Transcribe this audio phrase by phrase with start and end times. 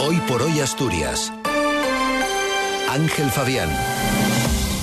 [0.00, 1.30] Hoy por hoy Asturias.
[2.88, 3.68] Ángel Fabián.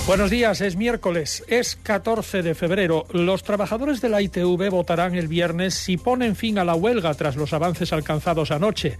[0.07, 3.07] Buenos días, es miércoles, es 14 de febrero.
[3.09, 7.35] Los trabajadores de la ITV votarán el viernes si ponen fin a la huelga tras
[7.35, 8.99] los avances alcanzados anoche.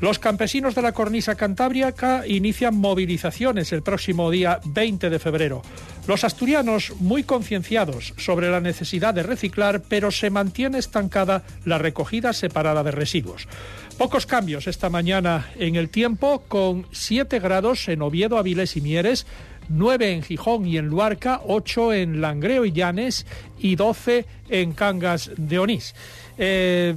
[0.00, 5.60] Los campesinos de la cornisa cantábrica inician movilizaciones el próximo día 20 de febrero.
[6.06, 12.32] Los asturianos muy concienciados sobre la necesidad de reciclar, pero se mantiene estancada la recogida
[12.32, 13.46] separada de residuos.
[13.98, 19.26] Pocos cambios esta mañana en el tiempo, con 7 grados en Oviedo, Avilés y Mieres,
[19.68, 23.26] 9 en Gijón y en Luarca, 8 en Langreo y Llanes
[23.58, 25.94] y 12 en Cangas de Onís.
[26.38, 26.94] Eh,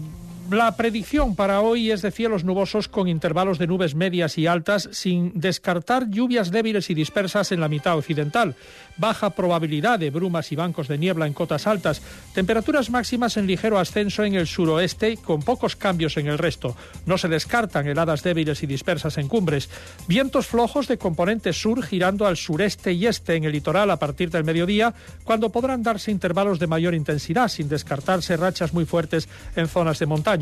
[0.52, 4.90] la predicción para hoy es de cielos nubosos con intervalos de nubes medias y altas,
[4.92, 8.56] sin descartar lluvias débiles y dispersas en la mitad occidental.
[8.98, 12.02] Baja probabilidad de brumas y bancos de niebla en cotas altas.
[12.34, 16.76] Temperaturas máximas en ligero ascenso en el suroeste, con pocos cambios en el resto.
[17.06, 19.70] No se descartan heladas débiles y dispersas en cumbres.
[20.08, 24.30] Vientos flojos de componente sur girando al sureste y este en el litoral a partir
[24.30, 24.94] del mediodía,
[25.24, 30.06] cuando podrán darse intervalos de mayor intensidad, sin descartarse rachas muy fuertes en zonas de
[30.06, 30.39] montaña.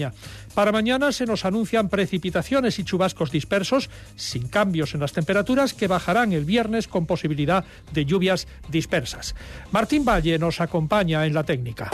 [0.54, 5.88] Para mañana se nos anuncian precipitaciones y chubascos dispersos, sin cambios en las temperaturas, que
[5.88, 9.36] bajarán el viernes con posibilidad de lluvias dispersas.
[9.72, 11.92] Martín Valle nos acompaña en la técnica.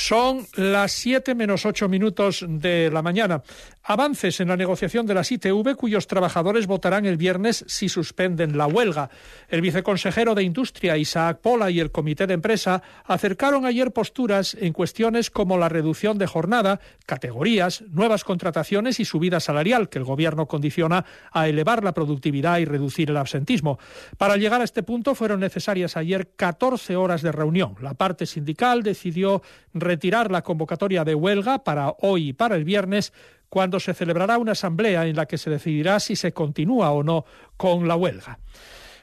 [0.00, 3.42] Son las 7 menos 8 minutos de la mañana.
[3.82, 8.66] Avances en la negociación de las ITV cuyos trabajadores votarán el viernes si suspenden la
[8.66, 9.10] huelga.
[9.48, 14.72] El viceconsejero de Industria, Isaac Pola, y el comité de empresa acercaron ayer posturas en
[14.72, 20.46] cuestiones como la reducción de jornada, categorías, nuevas contrataciones y subida salarial que el gobierno
[20.46, 23.80] condiciona a elevar la productividad y reducir el absentismo.
[24.16, 27.74] Para llegar a este punto fueron necesarias ayer 14 horas de reunión.
[27.80, 29.42] La parte sindical decidió
[29.88, 33.14] retirar la convocatoria de huelga para hoy y para el viernes
[33.48, 37.24] cuando se celebrará una asamblea en la que se decidirá si se continúa o no
[37.56, 38.38] con la huelga.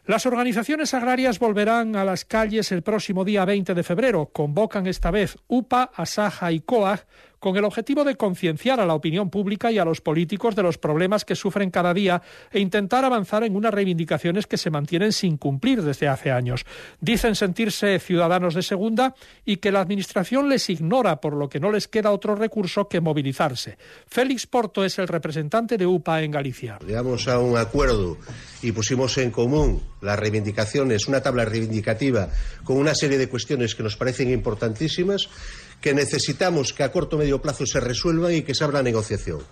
[0.06, 4.28] Las organizaciones agrarias volverán a las calles el próximo día 20 de febrero.
[4.31, 7.07] Convocan esta vez UPA, Asaja y COAG
[7.40, 10.78] con el objetivo de concienciar a la opinión pública y a los políticos de los
[10.78, 15.38] problemas que sufren cada día e intentar avanzar en unas reivindicaciones que se mantienen sin
[15.38, 16.66] cumplir desde hace años.
[17.00, 21.72] Dicen sentirse ciudadanos de segunda y que la Administración les ignora, por lo que no
[21.72, 23.78] les queda otro recurso que movilizarse.
[24.07, 26.79] Félix Porto es el representante de UPA en Galicia.
[26.85, 28.18] Llegamos a un acuerdo
[28.62, 32.29] y pusimos en común las reivindicaciones, una tabla reivindicativa
[32.63, 35.29] con una serie de cuestiones que nos parecen importantísimas
[35.85, 39.46] que necesitamos que a corto o medio plazo se resuelvan y que se abra negociación.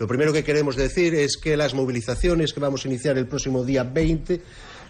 [0.00, 3.68] Lo primero que queremos decir es que las movilizaciones que vamos a iniciar el próximo
[3.68, 4.40] día 20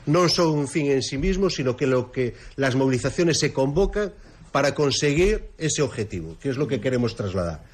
[0.06, 4.15] no son un fin en sí mismo, sino que, lo que las movilizaciones se convocan
[4.53, 7.65] para conseguir ese objetivo, que es lo que queremos trasladar.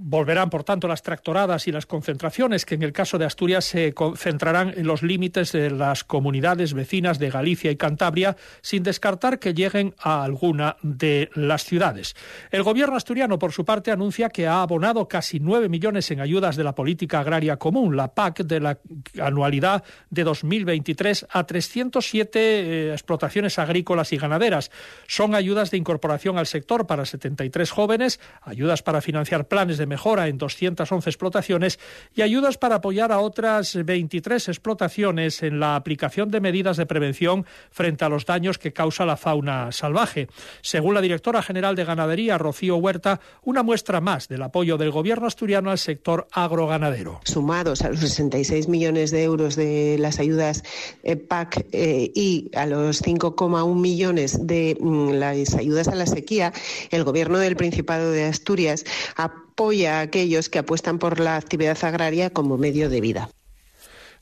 [0.00, 3.94] Volverán, por tanto, las tractoradas y las concentraciones, que en el caso de Asturias se
[3.94, 9.54] concentrarán en los límites de las comunidades vecinas de Galicia y Cantabria, sin descartar que
[9.54, 12.14] lleguen a alguna de las ciudades.
[12.52, 16.54] El gobierno asturiano, por su parte, anuncia que ha abonado casi nueve millones en ayudas
[16.54, 18.78] de la política agraria común, la PAC, de la
[19.20, 24.70] anualidad de 2023 a 307 eh, explotaciones agrícolas y ganaderas.
[25.08, 30.28] Son ayudas de incorporación al sector para 73 jóvenes, ayudas para financiar planes de mejora
[30.28, 31.80] en 211 explotaciones
[32.14, 37.46] y ayudas para apoyar a otras 23 explotaciones en la aplicación de medidas de prevención
[37.70, 40.28] frente a los daños que causa la fauna salvaje.
[40.62, 45.26] Según la directora general de Ganadería, Rocío Huerta, una muestra más del apoyo del gobierno
[45.26, 47.20] asturiano al sector agroganadero.
[47.24, 50.62] Sumados a los 66 millones de euros de las ayudas
[51.02, 56.52] eh, PAC eh, y a los 5,1 millones de mm, las ayudas a la sequía,
[56.90, 58.84] el gobierno del Principado de Asturias
[59.16, 63.28] ha apoya a aquellos que apuestan por la actividad agraria como medio de vida.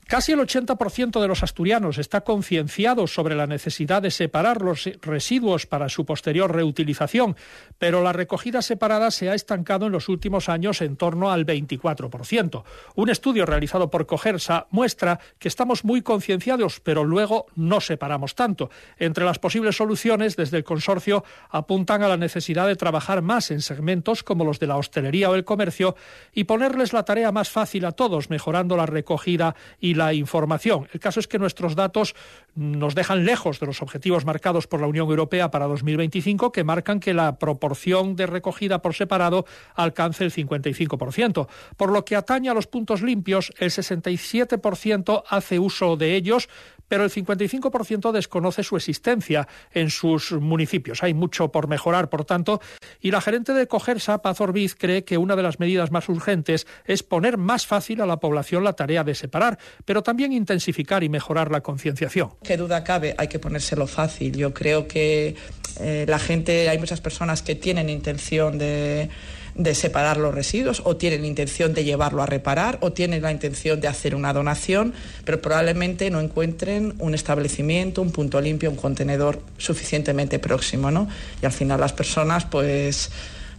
[0.07, 5.65] Casi el 80% de los asturianos está concienciado sobre la necesidad de separar los residuos
[5.65, 7.35] para su posterior reutilización,
[7.77, 12.63] pero la recogida separada se ha estancado en los últimos años en torno al 24%.
[12.95, 18.69] Un estudio realizado por Cogersa muestra que estamos muy concienciados, pero luego no separamos tanto.
[18.97, 23.59] Entre las posibles soluciones, desde el consorcio apuntan a la necesidad de trabajar más en
[23.59, 25.97] segmentos como los de la hostelería o el comercio
[26.33, 30.87] y ponerles la tarea más fácil a todos, mejorando la recogida y la información.
[30.93, 32.15] El caso es que nuestros datos
[32.55, 36.99] nos dejan lejos de los objetivos marcados por la Unión Europea para 2025, que marcan
[36.99, 39.45] que la proporción de recogida por separado
[39.75, 41.47] alcance el 55%.
[41.75, 46.49] Por lo que atañe a los puntos limpios, el 67% hace uso de ellos,
[46.87, 51.03] pero el 55% desconoce su existencia en sus municipios.
[51.03, 52.61] Hay mucho por mejorar, por tanto,
[53.01, 56.67] y la gerente de Cogersa, Paz Orbiz, cree que una de las medidas más urgentes
[56.85, 61.09] es poner más fácil a la población la tarea de separar, pero también intensificar y
[61.09, 62.31] mejorar la concienciación.
[62.43, 64.35] Qué duda cabe, hay que ponérselo fácil.
[64.35, 65.35] Yo creo que
[65.79, 69.09] eh, la gente, hay muchas personas que tienen intención de
[69.57, 73.81] de separar los residuos o tienen intención de llevarlo a reparar o tienen la intención
[73.81, 74.93] de hacer una donación,
[75.25, 81.07] pero probablemente no encuentren un establecimiento, un punto limpio, un contenedor suficientemente próximo, ¿no?
[81.41, 83.09] Y al final las personas, pues,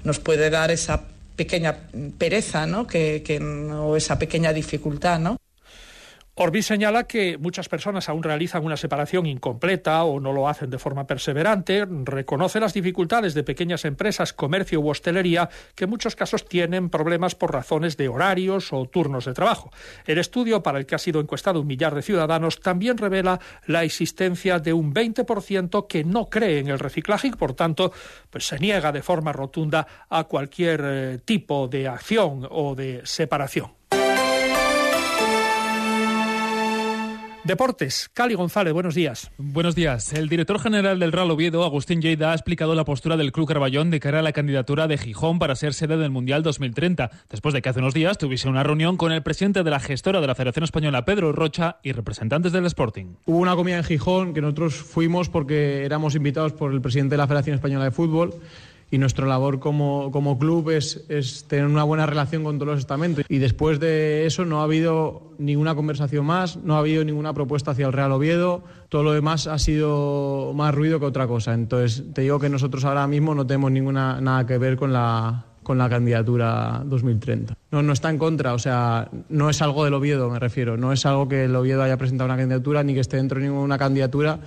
[0.04, 1.02] nos puede dar esa
[1.36, 1.76] pequeña
[2.16, 2.86] pereza, ¿no?
[2.86, 5.38] Que, que, o esa pequeña dificultad, ¿no?
[6.40, 10.78] Orbis señala que muchas personas aún realizan una separación incompleta o no lo hacen de
[10.78, 16.44] forma perseverante, reconoce las dificultades de pequeñas empresas, comercio u hostelería, que en muchos casos
[16.44, 19.72] tienen problemas por razones de horarios o turnos de trabajo.
[20.06, 23.82] El estudio, para el que ha sido encuestado un millar de ciudadanos, también revela la
[23.82, 27.90] existencia de un 20% que no cree en el reciclaje y, por tanto,
[28.30, 33.77] pues se niega de forma rotunda a cualquier eh, tipo de acción o de separación.
[37.48, 39.30] Deportes, Cali González, buenos días.
[39.38, 40.12] Buenos días.
[40.12, 43.88] El director general del Real Oviedo, Agustín Lleida, ha explicado la postura del Club Carballón
[43.88, 47.62] de cara a la candidatura de Gijón para ser sede del Mundial 2030, después de
[47.62, 50.34] que hace unos días tuviese una reunión con el presidente de la gestora de la
[50.34, 53.14] Federación Española, Pedro Rocha, y representantes del Sporting.
[53.24, 57.16] Hubo una comida en Gijón que nosotros fuimos porque éramos invitados por el presidente de
[57.16, 58.34] la Federación Española de Fútbol
[58.90, 62.78] y nuestra labor como, como club es, es, tener una buena relación con todos los
[62.80, 63.24] estamentos.
[63.28, 67.72] Y después de eso no ha habido ninguna conversación más, no ha habido ninguna propuesta
[67.72, 71.54] hacia el Real Oviedo, todo lo demás ha sido más ruido que otra cosa.
[71.54, 75.44] Entonces te digo que nosotros ahora mismo no tenemos ninguna nada que ver con la
[75.68, 77.54] con la candidatura 2030.
[77.72, 80.94] No, no está en contra, o sea, no es algo del Oviedo, me refiero, no
[80.94, 83.76] es algo que el Oviedo haya presentado una candidatura ni que esté dentro de ninguna
[83.76, 84.38] candidatura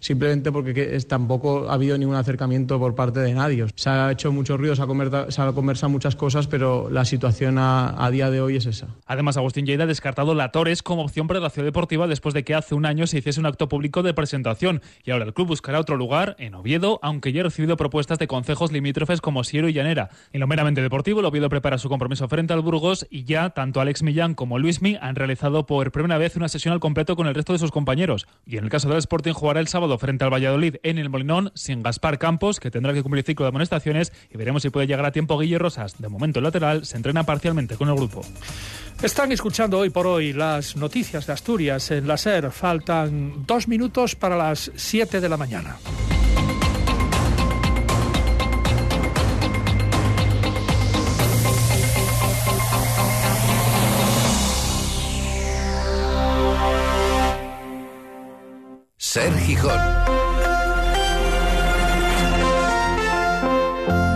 [0.00, 3.66] simplemente porque tampoco ha habido ningún acercamiento por parte de nadie.
[3.76, 8.30] Se ha hecho mucho ruido, se ha, conversado muchas cosas, pero la situación a, día
[8.30, 8.88] de hoy es esa.
[9.06, 12.42] Además, Agustín Lleida ha descartado la Torres como opción para la ciudad deportiva después de
[12.42, 15.48] que hace un año se hiciese un acto público de presentación y ahora el club
[15.48, 19.68] buscará otro lugar en Oviedo, aunque ya ha recibido propuestas de concejos limítrofes como Siero
[19.68, 20.10] y Llanera.
[20.32, 23.80] En lo meramente deportivo, el Oviedo prepara su compromiso frente al Burgos y ya tanto
[23.80, 27.34] Alex Millán como Luismi han realizado por primera vez una sesión al completo con el
[27.34, 28.26] resto de sus compañeros.
[28.46, 31.52] Y en el caso del Sporting jugará el sábado frente al Valladolid en el Molinón
[31.54, 35.04] sin Gaspar Campos, que tendrá que cumplir ciclo de amonestaciones y veremos si puede llegar
[35.04, 35.98] a tiempo Guille Rosas.
[35.98, 38.22] De momento el lateral se entrena parcialmente con el grupo.
[39.02, 42.50] Están escuchando hoy por hoy las noticias de Asturias en la SER.
[42.50, 45.76] Faltan dos minutos para las siete de la mañana.
[59.12, 60.39] Ser Gijón.